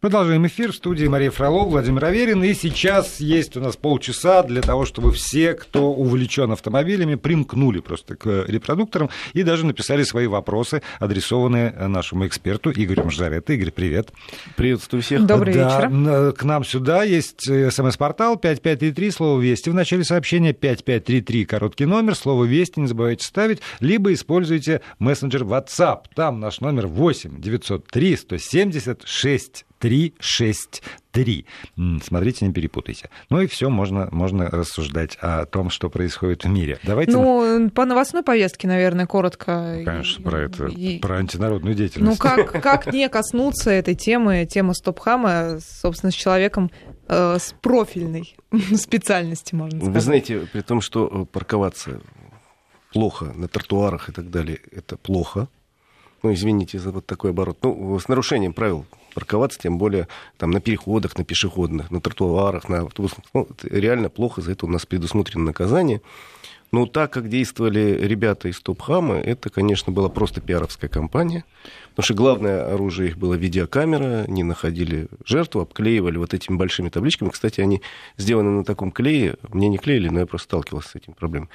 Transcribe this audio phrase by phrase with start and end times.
[0.00, 2.42] Продолжаем эфир в студии Мария Фролов, Владимир Аверин.
[2.42, 8.16] И сейчас есть у нас полчаса для того, чтобы все, кто увлечен автомобилями, примкнули просто
[8.16, 13.52] к репродукторам и даже написали свои вопросы, адресованные нашему эксперту Игорю Мажаретто.
[13.52, 14.10] Игорь, привет.
[14.56, 15.26] Приветствую всех.
[15.26, 16.32] Добрый да, вечер.
[16.32, 19.68] К нам сюда есть смс-портал 5533, слово «Вести».
[19.68, 26.04] В начале сообщения 5533, короткий номер, слово «Вести» не забывайте ставить, либо используйте мессенджер WhatsApp.
[26.14, 31.46] Там наш номер 8 903 170 6 363.
[32.02, 33.08] Смотрите, не перепутайте.
[33.30, 36.78] Ну и все, можно, можно рассуждать о том, что происходит в мире.
[36.82, 37.12] Давайте...
[37.12, 39.76] Ну, по новостной повестке, наверное, коротко.
[39.78, 40.98] Ну, конечно, про это, и...
[40.98, 42.22] про антинародную деятельность.
[42.22, 46.70] Ну, как, как не коснуться этой темы, темы Стопхама, собственно, с человеком
[47.08, 48.36] э, с профильной
[48.76, 49.94] специальности, можно сказать.
[49.94, 52.00] Вы знаете, при том, что парковаться
[52.92, 55.48] плохо на тротуарах и так далее, это плохо.
[56.22, 57.56] Ну, извините за вот такой оборот.
[57.62, 62.82] Ну, с нарушением правил парковаться, тем более там, на переходах, на пешеходных, на тротуарах, на
[62.82, 63.18] автобусах.
[63.34, 66.00] Ну, реально плохо, за это у нас предусмотрено наказание.
[66.72, 71.44] Но так как действовали ребята из Топхама, это, конечно, была просто пиаровская кампания.
[71.90, 77.30] Потому что главное оружие их было видеокамера, они находили жертву, обклеивали вот этими большими табличками.
[77.30, 77.82] Кстати, они
[78.16, 81.48] сделаны на таком клее, мне не клеили, но я просто сталкивался с этим проблемой.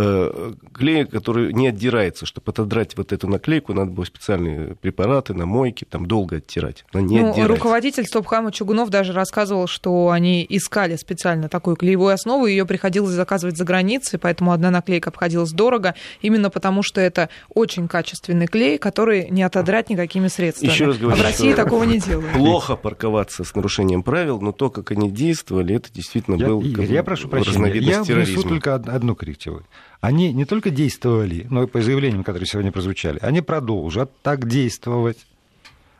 [0.00, 2.24] Э, клей, который не отдирается.
[2.24, 6.84] Чтобы отодрать вот эту наклейку, надо было специальные препараты на мойке, там долго оттирать.
[6.92, 12.46] Но не ну, руководитель Стопхама Чугунов даже рассказывал, что они искали специально такую клеевую основу,
[12.46, 17.88] ее приходилось заказывать за границей, поэтому одна наклейка обходилась дорого, именно потому что это очень
[17.88, 20.70] качественный клей, который не отодрать никакими средствами.
[20.70, 22.32] Еще раз говорю, а в России такого не делают.
[22.32, 26.92] Плохо парковаться с нарушением правил, но то, как они действовали, это действительно я, был Игорь,
[26.92, 29.62] я прошу прощения, я внесу только одну коррективу
[30.00, 35.18] они не только действовали, но и по заявлениям, которые сегодня прозвучали, они продолжат так действовать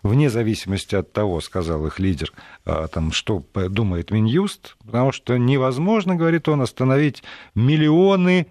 [0.03, 2.33] вне зависимости от того, сказал их лидер,
[2.65, 7.23] а, там, что думает Минюст, потому что невозможно, говорит он, остановить
[7.55, 8.47] миллионы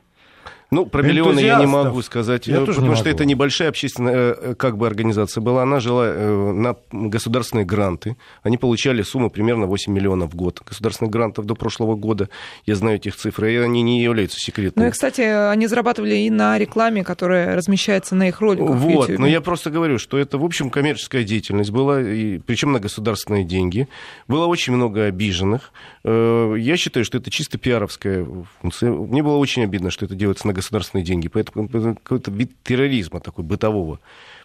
[0.69, 3.09] ну, про миллионы я не могу сказать, я потому что могу.
[3.09, 5.63] это небольшая общественная э, как бы организация была.
[5.63, 8.17] Она жила э, на государственные гранты.
[8.43, 10.61] Они получали сумму примерно 8 миллионов в год.
[10.65, 12.29] Государственных грантов до прошлого года.
[12.65, 14.83] Я знаю этих цифр, и они не являются секретными.
[14.83, 18.75] Ну и, кстати, они зарабатывали и на рекламе, которая размещается на их роликах.
[18.75, 22.79] Вот, но я просто говорю, что это, в общем, коммерческая деятельность была, и, причем на
[22.81, 23.87] государственные деньги.
[24.27, 25.71] Было очень много обиженных.
[26.03, 28.27] Э, я считаю, что это чисто пиаровская
[28.61, 28.91] функция.
[28.91, 31.27] Мне было очень обидно, что это делается на государственные деньги.
[31.27, 33.99] Поэтому какой-то вид терроризма такой бытового.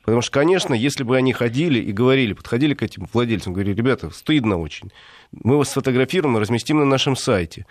[0.04, 4.10] Потому что, конечно, если бы они ходили и говорили, подходили к этим владельцам, говорили, ребята,
[4.10, 4.90] стыдно очень,
[5.32, 7.66] мы вас сфотографируем и разместим на нашем сайте.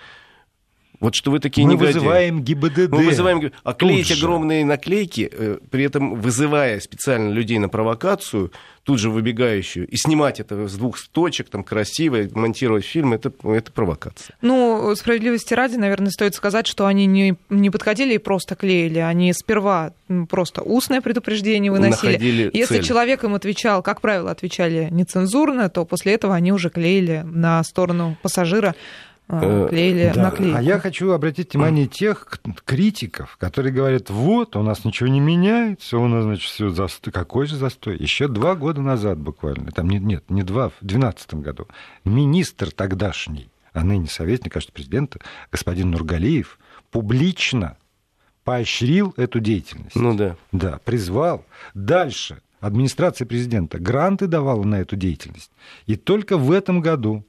[1.01, 1.93] Вот что вы такие Мы негодяи.
[1.93, 2.91] вызываем ГИБДД.
[2.91, 8.51] Мы вызываем А клеить огромные наклейки, э, при этом вызывая специально людей на провокацию,
[8.83, 13.71] тут же выбегающую, и снимать это с двух точек, там, красиво, монтировать фильм, это, это
[13.71, 14.35] провокация.
[14.41, 18.99] Ну, справедливости ради, наверное, стоит сказать, что они не, не подходили и просто клеили.
[18.99, 19.93] Они сперва
[20.29, 22.11] просто устное предупреждение выносили.
[22.13, 22.83] Находили Если цель.
[22.83, 28.17] человек им отвечал, как правило, отвечали нецензурно, то после этого они уже клеили на сторону
[28.21, 28.75] пассажира
[29.39, 30.23] клеили да.
[30.23, 30.57] наклейку.
[30.57, 32.27] А я хочу обратить внимание тех
[32.65, 37.13] критиков, которые говорят, вот, у нас ничего не меняется, у нас, значит, все застой.
[37.13, 37.97] Какой же застой?
[37.97, 41.67] Еще два года назад буквально, там нет, нет не два, в 2012 году,
[42.05, 45.19] министр тогдашний, а ныне советник, кажется, президента,
[45.51, 46.59] господин Нургалиев,
[46.91, 47.77] публично
[48.43, 49.95] поощрил эту деятельность.
[49.95, 50.35] Ну да.
[50.51, 51.45] Да, призвал.
[51.73, 55.51] Дальше администрация президента гранты давала на эту деятельность.
[55.85, 57.25] И только в этом году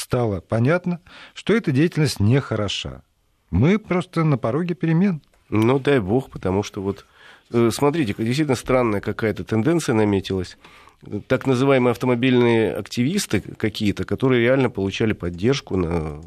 [0.00, 1.00] стало понятно,
[1.34, 3.02] что эта деятельность нехороша.
[3.50, 5.22] Мы просто на пороге перемен.
[5.48, 7.04] Ну, дай бог, потому что вот,
[7.52, 10.56] э, смотрите, действительно странная какая-то тенденция наметилась.
[11.26, 16.20] Так называемые автомобильные активисты какие-то, которые реально получали поддержку на...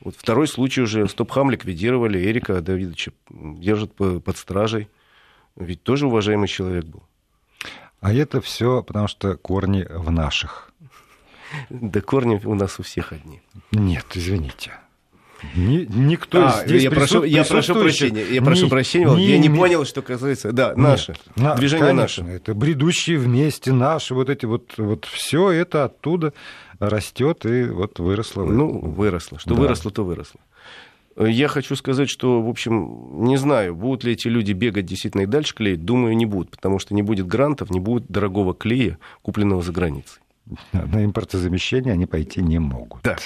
[0.00, 4.88] Вот второй случай уже Стопхам ликвидировали, Эрика Давидовича держат под стражей.
[5.56, 7.02] Ведь тоже уважаемый человек был.
[8.00, 10.67] А это все потому что корни в наших.
[11.70, 13.40] Да корни у нас у всех одни.
[13.72, 14.72] Нет, извините.
[15.54, 19.38] Ни, никто а, здесь я прошу, я прошу прощения, я прошу ни, прощения, ни, я
[19.38, 22.36] не понял, что касается, да, наши, на, движение конечно, наше.
[22.36, 26.32] Это бредущие вместе наши, вот эти вот, вот все это оттуда
[26.80, 28.44] растет и вот выросло.
[28.44, 29.60] Ну, выросло, что да.
[29.60, 30.40] выросло, то выросло.
[31.16, 35.26] Я хочу сказать, что, в общем, не знаю, будут ли эти люди бегать действительно и
[35.26, 35.84] дальше клеить.
[35.84, 40.20] Думаю, не будут, потому что не будет грантов, не будет дорогого клея, купленного за границей.
[40.72, 43.02] На импортозамещение они пойти не могут.
[43.02, 43.16] Да.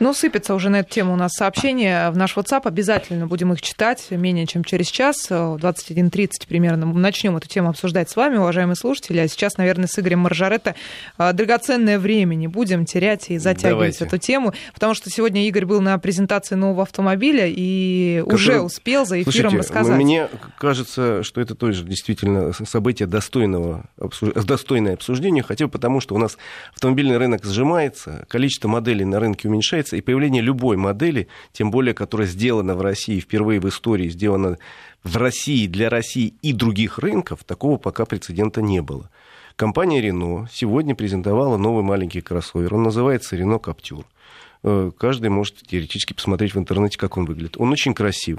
[0.00, 2.62] Ну, сыпется уже на эту тему у нас сообщения в наш WhatsApp.
[2.64, 5.30] Обязательно будем их читать менее чем через час.
[5.30, 9.18] В 21.30 примерно начнем эту тему обсуждать с вами, уважаемые слушатели.
[9.18, 10.74] А сейчас, наверное, с Игорем Маржаретто
[11.16, 14.04] а, драгоценное время не будем терять и затягивать Давайте.
[14.04, 18.34] эту тему, потому что сегодня Игорь был на презентации нового автомобиля и Который...
[18.34, 19.96] уже успел за эфиром Слушайте, рассказать.
[19.96, 20.28] Мне
[20.58, 23.84] кажется, что это тоже действительно событие достойного,
[24.34, 26.36] достойное обсуждения, хотя бы потому, что у нас
[26.74, 31.94] автомобильный рынок сжимается, количество моделей на рынке уменьшается, уменьшается, и появление любой модели, тем более,
[31.94, 34.58] которая сделана в России, впервые в истории сделана
[35.02, 39.10] в России, для России и других рынков, такого пока прецедента не было.
[39.56, 42.74] Компания Renault сегодня презентовала новый маленький кроссовер.
[42.74, 44.04] Он называется Renault Captur.
[44.64, 47.56] Э, каждый может теоретически посмотреть в интернете, как он выглядит.
[47.58, 48.38] Он очень красив.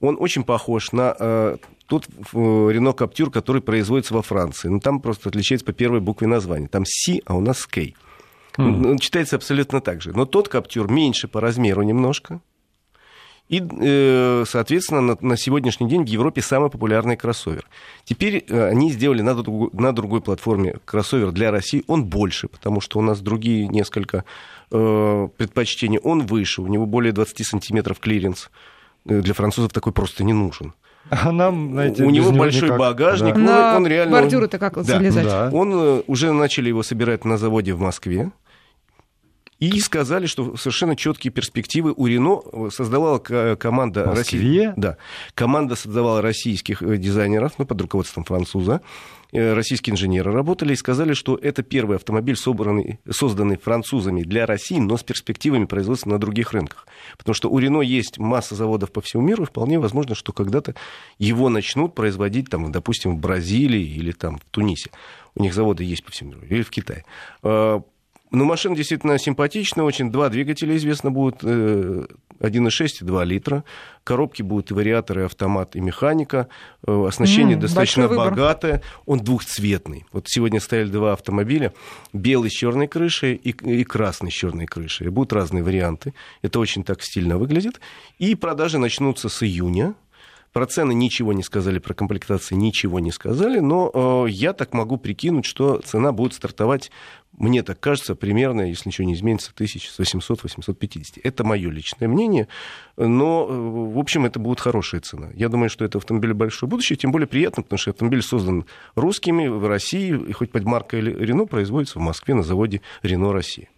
[0.00, 1.56] Он очень похож на э,
[1.86, 4.68] тот Renault Captur, который производится во Франции.
[4.68, 6.68] Но там просто отличается по первой букве названия.
[6.68, 7.92] Там C, а у нас K.
[8.58, 8.90] Mm.
[8.90, 10.12] Он читается абсолютно так же.
[10.12, 12.40] Но тот Каптюр меньше по размеру немножко.
[13.48, 17.66] И, э, соответственно, на, сегодняшний день в Европе самый популярный кроссовер.
[18.04, 21.82] Теперь э, они сделали на, на другой платформе кроссовер для России.
[21.86, 24.24] Он больше, потому что у нас другие несколько
[24.70, 25.98] э, предпочтений.
[25.98, 28.50] Он выше, у него более 20 сантиметров клиренс.
[29.06, 30.74] Для французов такой просто не нужен.
[31.08, 32.78] А нам, знаете, у него большой никак.
[32.78, 33.40] багажник, да.
[33.40, 34.12] он, на он реально...
[34.12, 34.82] бордюры-то как да.
[34.82, 35.24] залезать?
[35.24, 35.48] Да.
[35.54, 38.30] Он уже начали его собирать на заводе в Москве.
[39.58, 44.72] И сказали, что совершенно четкие перспективы у Рено создавала команда России.
[44.76, 44.96] Да,
[45.34, 48.82] команда создавала российских э, дизайнеров, ну, под руководством француза.
[49.32, 54.78] Э, российские инженеры работали и сказали, что это первый автомобиль, собранный, созданный французами для России,
[54.78, 56.86] но с перспективами производства на других рынках.
[57.16, 60.76] Потому что у Рено есть масса заводов по всему миру, и вполне возможно, что когда-то
[61.18, 64.90] его начнут производить, там, допустим, в Бразилии или там, в Тунисе.
[65.34, 67.04] У них заводы есть по всему миру, или в Китае.
[68.30, 70.10] Ну, машина действительно симпатичная, очень.
[70.10, 73.64] Два двигателя, известно, будут 1,6 и 2 литра.
[74.04, 76.48] Коробки будут и вариаторы, и автомат, и механика.
[76.86, 78.82] Э, оснащение mm, достаточно богатое.
[79.06, 80.06] Он двухцветный.
[80.12, 81.72] Вот сегодня стояли два автомобиля.
[82.12, 85.08] Белый с черной крышей и, и красный с черной крышей.
[85.08, 86.14] Будут разные варианты.
[86.42, 87.80] Это очень так стильно выглядит.
[88.18, 89.94] И продажи начнутся с июня.
[90.52, 94.96] Про цены ничего не сказали, про комплектации ничего не сказали, но э, я так могу
[94.96, 96.90] прикинуть, что цена будет стартовать,
[97.32, 101.20] мне так кажется, примерно, если ничего не изменится, 1800-850.
[101.22, 102.48] Это мое личное мнение,
[102.96, 105.28] но, э, в общем, это будет хорошая цена.
[105.34, 109.46] Я думаю, что это автомобиль большое будущее, тем более приятно, потому что автомобиль создан русскими
[109.48, 113.68] в России, и хоть под маркой Рено производится в Москве на заводе Рено России.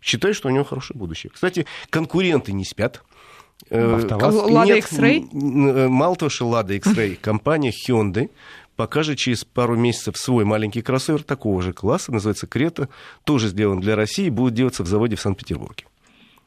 [0.00, 1.30] Считаю, что у него хорошее будущее.
[1.32, 3.02] Кстати, конкуренты не спят.
[3.70, 5.28] Э, Лада X-Ray?
[5.32, 8.30] Э, мало того, что Лада X-Ray, компания Hyundai
[8.76, 12.88] покажет через пару месяцев свой маленький кроссовер такого же класса, называется Крета,
[13.24, 15.84] тоже сделан для России, будет делаться в заводе в Санкт-Петербурге.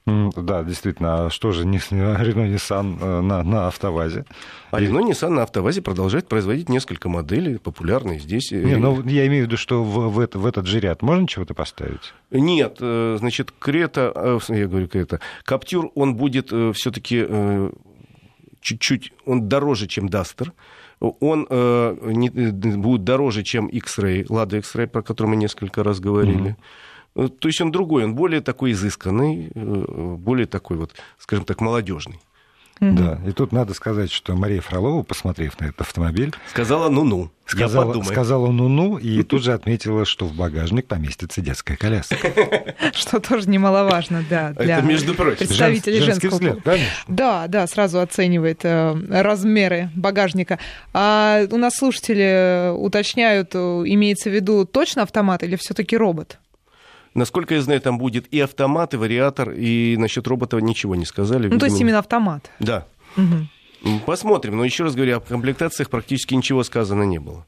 [0.06, 1.26] Да, действительно.
[1.26, 4.26] А что же не Рено Nissan э, на, на автовазе?
[4.72, 8.52] А Рено Nissan на автовазе продолжает производить несколько моделей, популярные здесь.
[8.52, 11.28] Не, ну, я имею в виду, что в, в, это, в этот же ряд можно
[11.28, 12.14] чего-то поставить?
[12.32, 17.26] Нет, э, значит, Крета, э, я говорю Крета, Каптюр, он будет все-таки
[18.62, 20.54] чуть-чуть, он дороже, чем Дастер
[21.00, 26.52] он э, не, будет дороже, чем X-Ray, Lada X-Ray, про который мы несколько раз говорили.
[26.52, 26.56] Mm-hmm.
[27.20, 31.62] Э, то есть он другой, он более такой изысканный, э, более такой вот, скажем так,
[31.62, 32.20] молодежный.
[32.80, 36.34] Да, и тут надо сказать, что Мария Фролова, посмотрев на этот автомобиль...
[36.50, 37.30] Сказала «ну-ну».
[37.46, 42.16] Сказала, сказала «ну-ну» и тут же отметила, что в багажник поместится детская коляска.
[42.94, 45.40] Что тоже немаловажно, да, для Это, между прочим.
[45.40, 46.90] представителей женского взгляд, конечно.
[47.10, 50.58] Да, да, сразу оценивает э, размеры багажника.
[50.94, 56.40] А у нас слушатели уточняют, имеется в виду точно автомат или все таки робот?
[57.14, 61.44] Насколько я знаю, там будет и автомат, и вариатор, и насчет робота ничего не сказали.
[61.44, 61.60] Ну, видимо.
[61.60, 62.50] то есть именно автомат.
[62.60, 62.86] Да.
[63.18, 64.00] Угу.
[64.06, 64.58] Посмотрим.
[64.58, 67.46] Но еще раз говорю, о комплектациях практически ничего сказано не было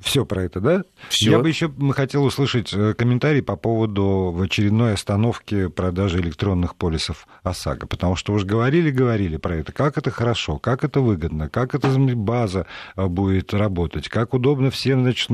[0.00, 0.84] все про это, да?
[1.08, 1.32] Всё.
[1.32, 7.26] Я бы еще хотел услышать э, комментарий по поводу в очередной остановки продажи электронных полисов
[7.42, 11.88] ОСАГО, потому что уж говорили-говорили про это, как это хорошо, как это выгодно, как эта
[11.88, 15.30] база э, будет работать, как удобно всем, значит,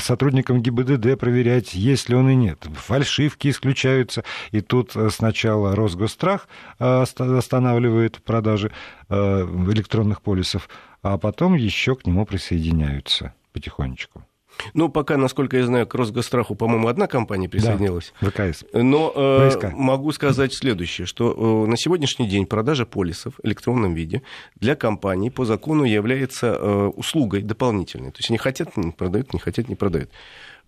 [0.00, 2.64] сотрудникам ГИБДД проверять, есть ли он и нет.
[2.74, 8.70] Фальшивки исключаются, и тут э, сначала Росгострах останавливает продажи
[9.08, 10.68] электронных полисов,
[11.02, 14.22] а потом еще к нему присоединяются потихонечку.
[14.72, 18.12] Ну, пока, насколько я знаю, к Росгостраху, по-моему, одна компания присоединилась.
[18.20, 18.64] Да, ВКС.
[18.72, 24.22] Но э, могу сказать следующее, что э, на сегодняшний день продажа полисов в электронном виде
[24.56, 28.10] для компаний по закону является э, услугой дополнительной.
[28.10, 30.10] То есть они хотят, не продают, не хотят, не продают.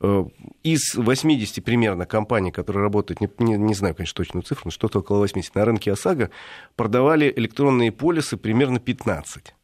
[0.00, 0.24] Э,
[0.62, 4.98] из 80 примерно компаний, которые работают, не, не, не знаю, конечно, точную цифру, но что-то
[4.98, 6.30] около 80, на рынке ОСАГО,
[6.74, 9.54] продавали электронные полисы примерно 15.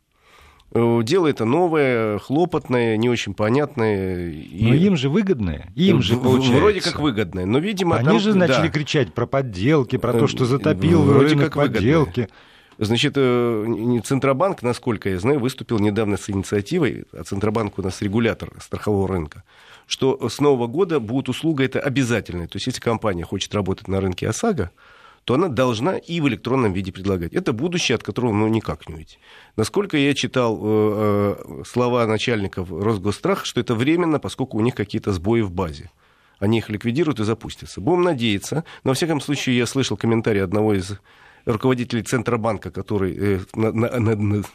[0.75, 4.33] Э, дело это новое, хлопотное, не очень понятное.
[4.53, 5.71] Но им же выгодное.
[5.77, 6.59] Им же получается.
[6.59, 7.45] Вроде как выгодное.
[7.45, 8.73] Но, видимо, Они там, же начали да.
[8.73, 12.21] кричать про подделки, про то, что затопил вроде как подделки.
[12.21, 12.29] Выгодное.
[12.79, 18.51] Значит, э, Центробанк, насколько я знаю, выступил недавно с инициативой, а Центробанк у нас регулятор
[18.61, 19.45] страхового рынка,
[19.87, 22.49] что с нового года будет услуга это обязательная.
[22.49, 24.71] То есть, если компания хочет работать на рынке ОСАГО,
[25.25, 27.33] то она должна и в электронном виде предлагать.
[27.33, 29.19] Это будущее, от которого ну, никак не уйти.
[29.57, 35.13] Насколько я читал э, э, слова начальников Росгосстраха, что это временно, поскольку у них какие-то
[35.13, 35.91] сбои в базе.
[36.39, 37.81] Они их ликвидируют и запустятся.
[37.81, 38.65] Будем надеяться.
[38.83, 40.99] Но, во всяком случае, я слышал комментарий одного из
[41.45, 43.41] руководителей Центробанка, который э,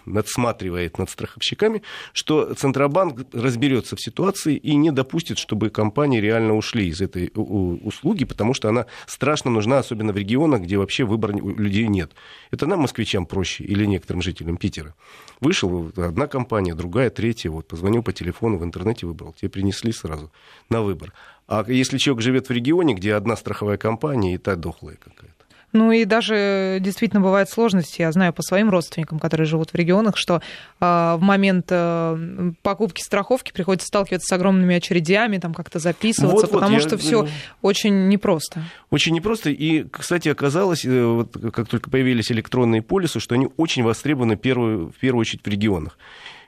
[0.06, 6.88] надсматривает над страховщиками, что Центробанк разберется в ситуации и не допустит, чтобы компании реально ушли
[6.88, 11.88] из этой услуги, потому что она страшно нужна, особенно в регионах, где вообще выбора людей
[11.88, 12.12] нет.
[12.52, 14.96] Это нам, москвичам, проще или некоторым жителям Питера.
[15.42, 20.32] Вышел одна компания, другая, третья, вот, позвонил по телефону, в интернете выбрал, тебе принесли сразу
[20.70, 21.14] на выбор.
[21.48, 25.47] А если человек живет в регионе, где одна страховая компания, и та дохлая какая-то.
[25.74, 28.02] Ну и даже действительно бывают сложности.
[28.02, 33.02] Я знаю по своим родственникам, которые живут в регионах, что э, в момент э, покупки
[33.02, 36.98] страховки приходится сталкиваться с огромными очередями, там как-то записываться, вот, потому вот, что я...
[36.98, 37.28] все
[37.62, 38.64] очень непросто.
[38.92, 39.50] Очень непросто.
[39.50, 44.92] И, кстати, оказалось, э, вот, как только появились электронные полисы, что они очень востребованы первую,
[44.92, 45.98] в первую очередь в регионах.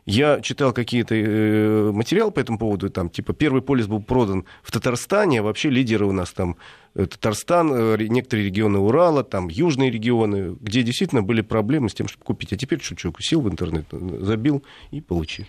[0.09, 4.71] Я читал какие-то э, материалы по этому поводу, там, типа, первый полис был продан в
[4.71, 6.55] Татарстане, а вообще лидеры у нас там
[6.95, 12.07] э, Татарстан, э, некоторые регионы Урала, там южные регионы, где действительно были проблемы с тем,
[12.07, 12.51] чтобы купить.
[12.51, 15.45] А теперь человек сел в интернет, забил и получил.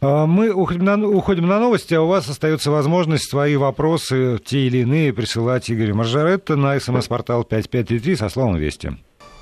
[0.00, 4.68] А, мы уходим на, уходим на новости, а у вас остается возможность свои вопросы, те
[4.68, 8.92] или иные, присылать Игорю Маржаретто на смс-портал 5533 со словом «Вести».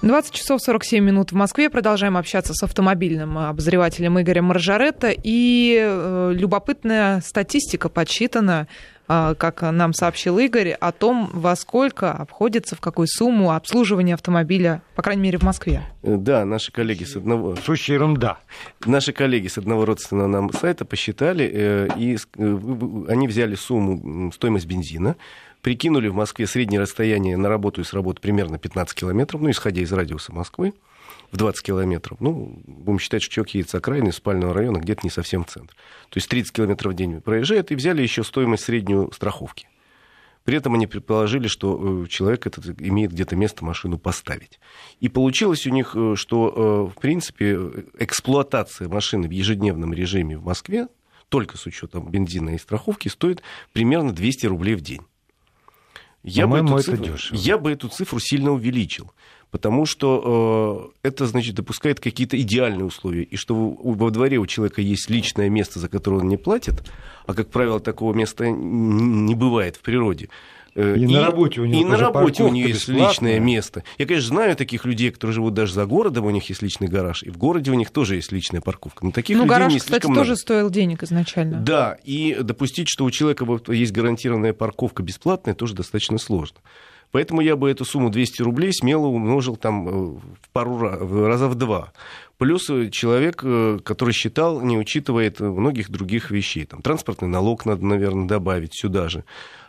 [0.02, 1.70] 20 часов 47 минут в Москве.
[1.70, 5.14] Продолжаем общаться с автомобильным обозревателем Игорем Маржаретто.
[5.22, 8.68] И э, любопытная статистика подсчитана,
[9.08, 14.82] э, как нам сообщил Игорь, о том, во сколько обходится, в какую сумму обслуживание автомобиля,
[14.94, 15.82] по крайней мере, в Москве.
[16.02, 17.56] Да, наши коллеги с одного...
[17.56, 18.38] Сущая ерунда.
[18.84, 22.58] Наши коллеги с одного родственного нам сайта посчитали, э, и э,
[23.08, 25.16] они взяли сумму, стоимость бензина,
[25.64, 29.80] Прикинули в Москве среднее расстояние на работу и с работы примерно 15 километров, ну, исходя
[29.80, 30.74] из радиуса Москвы,
[31.32, 32.20] в 20 километров.
[32.20, 35.74] Ну, будем считать, что человек едет с окраины спального района, где-то не совсем в центр.
[36.10, 39.66] То есть 30 километров в день проезжает, и взяли еще стоимость среднюю страховки.
[40.44, 44.60] При этом они предположили, что э, человек этот имеет где-то место машину поставить.
[45.00, 47.58] И получилось у них, э, что, э, в принципе,
[47.98, 50.88] эксплуатация машины в ежедневном режиме в Москве,
[51.30, 53.42] только с учетом бензина и страховки, стоит
[53.72, 55.00] примерно 200 рублей в день.
[56.24, 57.36] Я бы, эту цифру, дешево.
[57.36, 59.12] я бы эту цифру сильно увеличил,
[59.50, 64.80] потому что э, это, значит, допускает какие-то идеальные условия, и что во дворе у человека
[64.80, 66.82] есть личное место, за которое он не платит,
[67.26, 70.30] а, как правило, такого места не бывает в природе,
[70.74, 73.84] и, и на работе у него, и на работе у нее есть личное место.
[73.98, 77.22] Я, конечно, знаю таких людей, которые живут даже за городом, у них есть личный гараж,
[77.22, 79.04] и в городе у них тоже есть личная парковка.
[79.04, 80.20] Но таких ну, людей гараж, не кстати, много.
[80.20, 81.60] тоже стоил денег изначально.
[81.60, 86.58] Да, и допустить, что у человека есть гарантированная парковка бесплатная, тоже достаточно сложно.
[87.12, 91.46] Поэтому я бы эту сумму 200 рублей смело умножил там э, в пару раз, раза
[91.46, 91.92] в два.
[92.38, 96.64] Плюс э, человек, который считал, не учитывает многих других вещей.
[96.64, 99.22] Там, транспортный налог надо, наверное, добавить сюда же.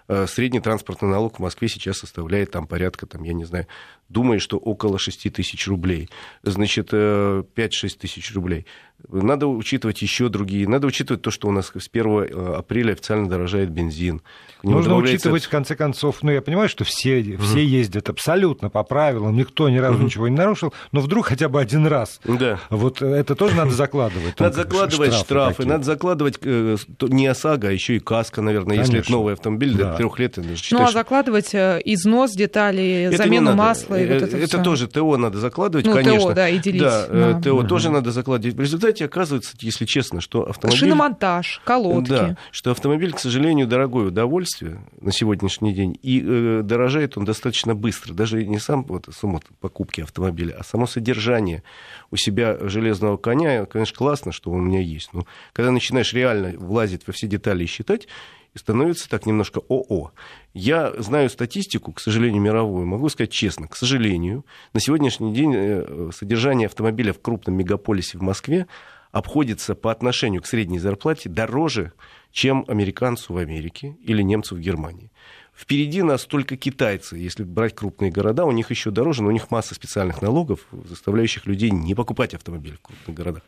[0.08, 3.68] Э, средний транспортный налог в Москве сейчас составляет там порядка, там, я не знаю,
[4.10, 6.10] думаю, что около 6 тысяч рублей.
[6.44, 8.66] Значит, 5-6 э, тысяч рублей.
[9.08, 10.68] Надо учитывать еще другие.
[10.68, 14.22] Надо учитывать то, что у нас с 1 э, апреля официально дорожает бензин.
[14.64, 15.28] Нужно добавляется...
[15.28, 19.36] учитывать, в конце концов, ну, я понимаю, что все, mm все ездят абсолютно по правилам,
[19.36, 22.20] никто ни разу mm ничего не нарушил, но вдруг хотя бы один раз.
[22.24, 22.60] Да.
[22.70, 24.40] Вот это тоже надо закладывать.
[24.40, 29.34] Надо закладывать штрафы, надо закладывать не ОСАГО, а еще и КАСКО, наверное, если это новый
[29.34, 29.96] автомобиль, да.
[29.96, 30.38] трех лет.
[30.72, 35.40] Ну, а закладывать э, износ деталей, замену масла и вот это Это тоже ТО надо
[35.40, 36.30] закладывать, ну, конечно.
[36.30, 36.82] ТО, да, и делить.
[36.82, 37.42] Да, на...
[37.42, 37.68] ТО угу.
[37.68, 38.56] тоже надо закладывать.
[38.56, 40.80] В результате оказывается, если честно, что автомобиль...
[40.80, 42.10] Шиномонтаж, колодки.
[42.10, 47.76] Да, что автомобиль, к сожалению, дорогое удовольствие на сегодняшний день, и э, дорожает он достаточно
[47.76, 48.14] быстро.
[48.14, 51.64] Даже не сам вот, само покупки автомобиля, а само содержание
[52.12, 55.10] у себя железного коня, конечно, классно, что он у меня есть.
[55.14, 58.08] Но когда начинаешь реально влазить во все детали и считать,
[58.56, 60.12] и становится так немножко ОО.
[60.54, 66.10] Я знаю статистику, к сожалению, мировую, могу сказать честно, к сожалению, на сегодняшний день э,
[66.14, 68.66] содержание автомобиля в крупном мегаполисе в Москве
[69.12, 71.92] обходится по отношению к средней зарплате дороже,
[72.32, 75.12] чем американцу в Америке или немцу в Германии.
[75.56, 77.18] Впереди нас только китайцы.
[77.18, 81.46] Если брать крупные города, у них еще дороже, но у них масса специальных налогов, заставляющих
[81.46, 83.44] людей не покупать автомобиль в крупных городах.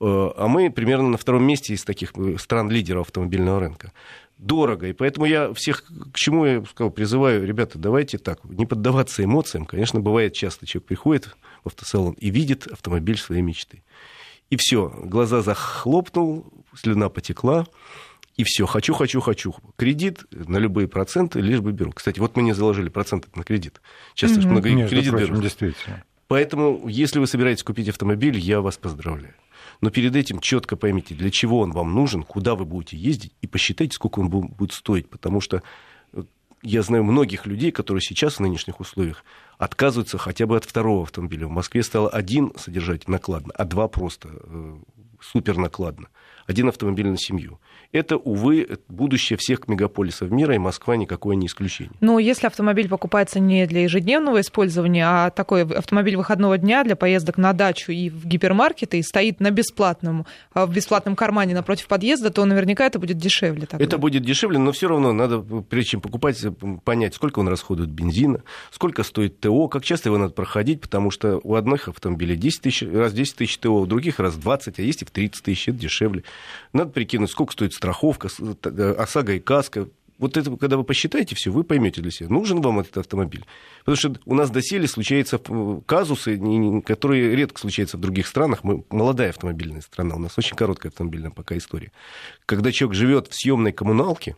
[0.00, 3.92] Э, а мы примерно на втором месте из таких э, стран-лидеров автомобильного рынка
[4.42, 4.88] дорого.
[4.88, 9.64] И поэтому я всех, к чему я сказал, призываю, ребята, давайте так, не поддаваться эмоциям.
[9.64, 13.82] Конечно, бывает часто, человек приходит в автосалон и видит автомобиль своей мечты.
[14.50, 17.66] И все, глаза захлопнул, слюна потекла,
[18.36, 19.54] и все, хочу, хочу, хочу.
[19.76, 21.92] Кредит на любые проценты, лишь бы беру.
[21.92, 23.80] Кстати, вот мы не заложили проценты на кредит.
[24.14, 24.46] Часто mm-hmm.
[24.48, 25.42] много Между кредит прочим, берут.
[25.42, 26.04] Действительно.
[26.28, 29.34] Поэтому, если вы собираетесь купить автомобиль, я вас поздравляю.
[29.82, 33.48] Но перед этим четко поймите, для чего он вам нужен, куда вы будете ездить, и
[33.48, 35.10] посчитайте, сколько он будет стоить.
[35.10, 35.64] Потому что
[36.12, 36.22] э,
[36.62, 39.24] я знаю многих людей, которые сейчас в нынешних условиях
[39.58, 41.48] отказываются хотя бы от второго автомобиля.
[41.48, 44.76] В Москве стало один содержать накладно, а два просто э,
[45.20, 46.06] супер накладно.
[46.46, 47.58] Один автомобиль на семью
[47.92, 51.92] это, увы, будущее всех мегаполисов мира, и Москва никакое не исключение.
[52.00, 57.36] Но если автомобиль покупается не для ежедневного использования, а такой автомобиль выходного дня для поездок
[57.36, 62.30] на дачу и в гипермаркеты, и стоит на бесплатном, а, в бесплатном кармане напротив подъезда,
[62.30, 63.66] то наверняка это будет дешевле.
[63.66, 63.84] Тогда.
[63.84, 66.42] Это будет дешевле, но все равно надо, прежде чем покупать,
[66.84, 71.40] понять, сколько он расходует бензина, сколько стоит ТО, как часто его надо проходить, потому что
[71.42, 75.02] у одних автомобилей 10 тысяч, раз 10 тысяч ТО, у других раз 20, а есть
[75.02, 76.24] и в 30 тысяч, это дешевле.
[76.72, 78.28] Надо прикинуть, сколько стоит страховка,
[78.64, 79.88] э, ОСАГО и КАСКО.
[80.18, 83.44] Вот это, когда вы посчитаете все, вы поймете для себя, нужен вам этот автомобиль.
[83.80, 86.40] Потому что у нас доселе случаются э, казусы,
[86.86, 88.62] которые редко случаются в других странах.
[88.62, 91.90] Мы молодая автомобильная страна, у нас очень короткая автомобильная пока история.
[92.46, 94.36] Когда человек живет в съемной коммуналке,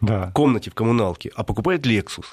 [0.00, 0.30] да.
[0.34, 2.24] комнате в коммуналке, а покупает Lexus,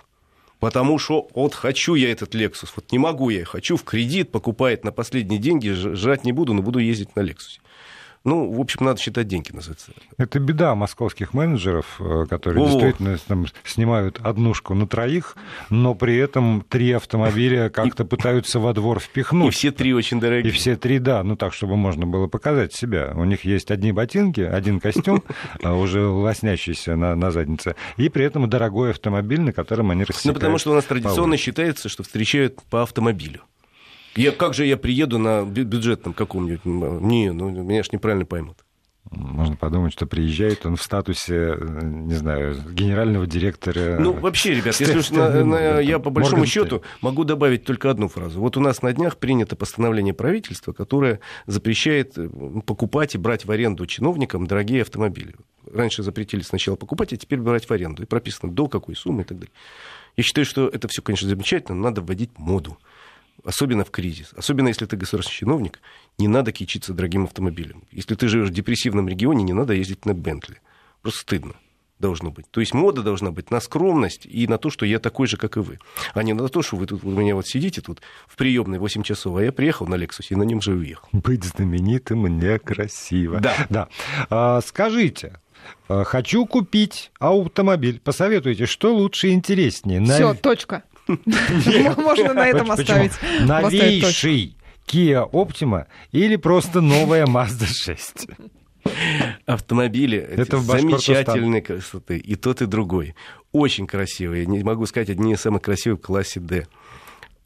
[0.62, 4.86] потому что вот хочу я этот Lexus, вот не могу я, хочу в кредит, покупает
[4.86, 7.60] на последние деньги, жрать не буду, но буду ездить на Lexus.
[8.26, 9.92] Ну, в общем, надо считать деньги, называется.
[10.18, 12.68] Это беда московских менеджеров, э, которые О!
[12.70, 15.36] действительно там, снимают однушку на троих,
[15.70, 19.50] но при этом три автомобиля как-то пытаются во двор впихнуть.
[19.50, 20.54] И все три очень дорогие.
[20.54, 23.12] И все три, да, ну так, чтобы можно было показать себя.
[23.14, 25.22] У них есть одни ботинки, один костюм,
[25.64, 30.26] а уже лоснящийся на, на заднице, и при этом дорогой автомобиль, на котором они рассекают.
[30.26, 33.42] Ну, потому что у нас традиционно считается, что встречают по автомобилю.
[34.16, 36.66] Я, как же я приеду на бюджетном каком-нибудь?
[36.66, 38.58] Не, ну меня ж неправильно поймут.
[39.12, 43.98] Можно подумать, что приезжает он в статусе, не знаю, генерального директора.
[44.00, 48.08] Ну, вообще, ребят, если уж на, на, я по большому счету могу добавить только одну
[48.08, 48.40] фразу.
[48.40, 52.30] Вот у нас на днях принято постановление правительства, которое запрещает э,
[52.66, 55.36] покупать и брать в аренду чиновникам дорогие автомобили.
[55.72, 58.04] Раньше запретили сначала покупать, а теперь брать в аренду.
[58.04, 59.54] И прописано до какой суммы и так далее.
[60.16, 62.78] Я считаю, что это все, конечно, замечательно, но надо вводить моду
[63.44, 65.80] особенно в кризис, особенно если ты государственный чиновник,
[66.18, 67.84] не надо кичиться дорогим автомобилем.
[67.92, 70.62] Если ты живешь в депрессивном регионе, не надо ездить на Бентли.
[71.02, 71.56] Просто стыдно
[72.00, 72.50] должно быть.
[72.52, 75.56] То есть мода должна быть на скромность и на то, что я такой же, как
[75.58, 75.80] и вы.
[76.14, 79.04] А не на то, что вы тут у меня вот сидите тут в приемной 8
[79.04, 81.08] часов, а я приехал на Лексусе и на нем же уехал.
[81.14, 83.40] Быть знаменитым некрасиво.
[83.40, 83.56] Да.
[83.70, 83.88] да.
[84.30, 85.40] А, скажите,
[85.88, 88.02] а, хочу купить автомобиль.
[88.04, 90.04] Посоветуйте, что лучше и интереснее.
[90.04, 90.84] Все, точка.
[91.08, 93.14] Можно на этом оставить.
[93.42, 94.56] Новейший
[94.88, 98.28] Kia Optima или просто новая Mazda 6?
[99.46, 102.18] Автомобили это замечательной красоты.
[102.18, 103.16] И тот, и другой.
[103.52, 104.46] Очень красивые.
[104.46, 106.68] Не могу сказать, одни из самых красивых в классе D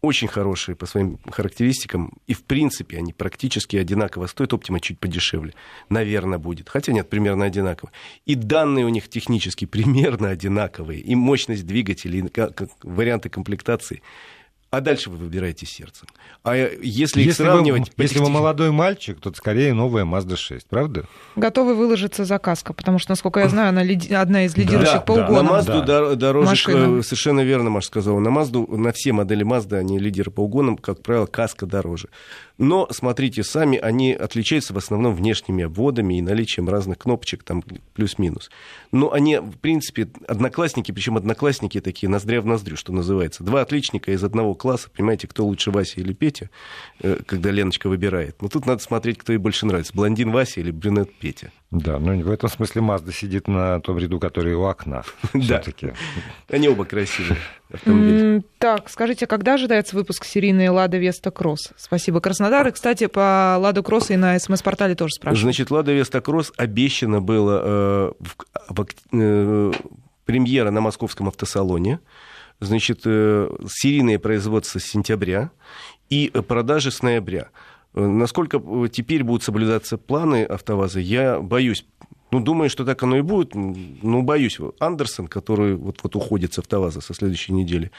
[0.07, 5.53] очень хорошие по своим характеристикам, и в принципе они практически одинаково стоят, Optima чуть подешевле,
[5.89, 7.91] наверное, будет, хотя нет, примерно одинаково.
[8.25, 12.29] И данные у них технически примерно одинаковые, и мощность двигателей, и
[12.83, 14.01] варианты комплектации
[14.69, 16.07] а дальше вы выбираете сердцем.
[16.43, 17.91] А если, Если, их сравнивать...
[17.97, 21.05] вы, если вы молодой мальчик, то скорее новая Mazda 6, правда?
[21.35, 24.99] Готовы выложиться за каска, потому что, насколько я знаю, она лиди- одна из лидирующих Да,
[25.01, 25.21] по да.
[25.21, 25.45] На угонам.
[25.47, 25.85] Мазду Да.
[25.85, 26.99] дор- дороже, Машина.
[26.99, 28.19] э, совершенно верно, Маша сказала.
[28.19, 32.09] На Мазду, на все модели Мазда, они лидеры по угонам, как правило, каска дороже.
[32.57, 38.49] Но, смотрите, сами они отличаются в основном внешними обводами и наличием разных кнопочек, там плюс-минус.
[38.91, 43.43] Но они, в принципе, одноклассники, причем одноклассники такие, ноздря в ноздрю, что называется.
[43.43, 46.49] Два отличника из одного класса, понимаете, кто лучше, Вася или Петя,
[47.01, 48.41] э, когда Леночка выбирает.
[48.41, 51.51] Но тут надо смотреть, кто ей больше нравится, блондин Вася или брюнет Петя.
[51.69, 55.03] Да, но в этом смысле Mazda сидит на том ряду, который у окна.
[55.33, 55.61] Да.
[56.49, 57.37] Они оба красивые
[58.57, 61.73] Так, скажите, когда ожидается выпуск серийной «Лада Веста Кросс»?
[61.75, 62.65] Спасибо, Краснодар.
[62.67, 65.41] И, кстати, по «Ладу Кросс» и на СМС-портале тоже спрашивают.
[65.41, 68.11] Значит, Лада Веста Кросс обещано было э,
[68.69, 69.71] ок- э,
[70.25, 71.99] премьера на московском автосалоне.
[72.61, 75.51] Значит, э, серийное производство с сентября
[76.09, 77.49] и продажи с ноября.
[77.93, 81.85] Э, Насколько э, теперь будут соблюдаться планы АвтоВАЗа, я боюсь.
[82.31, 83.55] Ну, думаю, что так оно и будет.
[83.55, 84.59] Ну, боюсь.
[84.79, 87.91] Андерсон, который вот, вот уходит с АвтоВАЗа со следующей недели,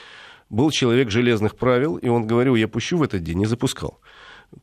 [0.51, 4.01] был человек железных правил, и он говорил, я пущу в этот день, не запускал.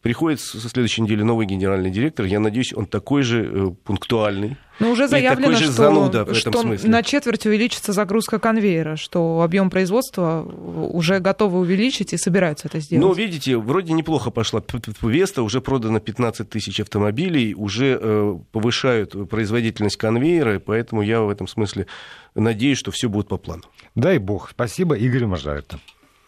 [0.01, 2.25] Приходит со следующей недели новый генеральный директор.
[2.25, 4.57] Я надеюсь, он такой же э, пунктуальный.
[4.79, 6.89] Но уже И заявлено, такой же что, зануда в этом что смысле.
[6.89, 13.05] на четверть увеличится загрузка конвейера, что объем производства уже готовы увеличить и собираются это сделать.
[13.05, 14.61] Но, видите, вроде неплохо пошла
[15.01, 21.47] Веста, уже продано 15 тысяч автомобилей, уже э, повышают производительность конвейера, поэтому я в этом
[21.47, 21.85] смысле
[22.33, 23.63] надеюсь, что все будет по плану.
[23.93, 24.49] Дай бог.
[24.49, 25.63] Спасибо Игорю Можаеву.